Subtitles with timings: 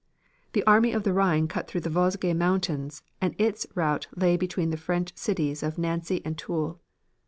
[0.53, 4.71] The Army of the Rhine cut through the Vosges Mountains and its route lay between
[4.71, 6.79] the French cities of Nancy and Toul.